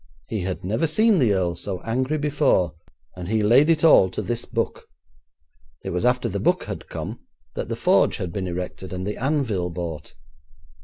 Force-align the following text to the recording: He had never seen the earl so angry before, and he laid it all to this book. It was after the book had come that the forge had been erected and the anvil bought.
He 0.29 0.39
had 0.41 0.63
never 0.63 0.87
seen 0.87 1.19
the 1.19 1.31
earl 1.31 1.53
so 1.53 1.79
angry 1.81 2.17
before, 2.17 2.73
and 3.15 3.27
he 3.29 3.43
laid 3.43 3.69
it 3.69 3.83
all 3.83 4.09
to 4.09 4.23
this 4.23 4.45
book. 4.45 4.89
It 5.83 5.91
was 5.91 6.05
after 6.05 6.27
the 6.27 6.39
book 6.39 6.63
had 6.63 6.89
come 6.89 7.19
that 7.53 7.69
the 7.69 7.75
forge 7.75 8.17
had 8.17 8.33
been 8.33 8.47
erected 8.47 8.93
and 8.93 9.05
the 9.05 9.17
anvil 9.17 9.69
bought. 9.69 10.15